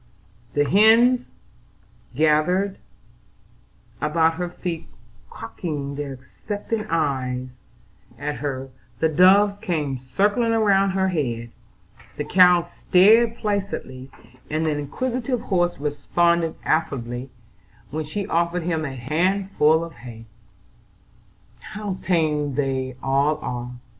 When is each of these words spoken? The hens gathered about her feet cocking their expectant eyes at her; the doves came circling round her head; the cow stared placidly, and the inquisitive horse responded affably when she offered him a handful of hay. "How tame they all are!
The 0.55 0.67
hens 0.67 1.29
gathered 2.15 2.79
about 4.01 4.33
her 4.33 4.49
feet 4.49 4.87
cocking 5.29 5.93
their 5.93 6.11
expectant 6.11 6.87
eyes 6.89 7.61
at 8.17 8.37
her; 8.37 8.71
the 8.97 9.09
doves 9.09 9.57
came 9.61 9.99
circling 9.99 10.53
round 10.53 10.93
her 10.93 11.09
head; 11.09 11.51
the 12.17 12.23
cow 12.23 12.63
stared 12.63 13.35
placidly, 13.37 14.09
and 14.49 14.65
the 14.65 14.71
inquisitive 14.71 15.41
horse 15.41 15.77
responded 15.77 16.55
affably 16.65 17.29
when 17.91 18.03
she 18.05 18.25
offered 18.25 18.63
him 18.63 18.83
a 18.83 18.95
handful 18.95 19.83
of 19.83 19.93
hay. 19.93 20.25
"How 21.59 21.99
tame 22.01 22.55
they 22.55 22.95
all 23.03 23.37
are! 23.43 23.73